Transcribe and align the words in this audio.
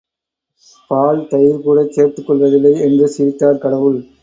பால், 0.91 1.27
தயிர் 1.27 1.61
கூடச் 1.61 1.91
சேர்த்துக் 1.91 2.27
கொள்வதில்லை 2.27 2.73
என்று 2.79 3.07
சிரித்தார் 3.09 3.57
கடவுள். 3.57 4.01